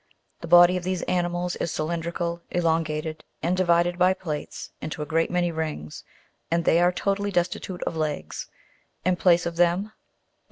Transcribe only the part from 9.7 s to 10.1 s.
on Explanation of Fig.